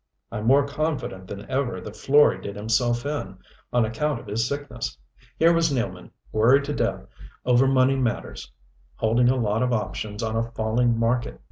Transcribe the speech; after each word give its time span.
"I'm 0.31 0.47
more 0.47 0.65
confident 0.65 1.27
than 1.27 1.47
ever 1.47 1.79
that 1.79 1.93
Florey 1.93 2.41
did 2.41 2.55
himself 2.55 3.05
in, 3.05 3.37
on 3.71 3.85
account 3.85 4.19
of 4.19 4.25
his 4.25 4.47
sickness. 4.47 4.97
Here 5.37 5.53
was 5.53 5.71
Nealman, 5.71 6.09
worried 6.31 6.63
to 6.63 6.73
death 6.73 7.05
over 7.45 7.67
money 7.67 7.97
matters, 7.97 8.51
holding 8.95 9.29
a 9.29 9.35
lot 9.35 9.61
of 9.61 9.71
options 9.73 10.23
on 10.23 10.35
a 10.35 10.51
falling 10.53 10.97
market. 10.97 11.39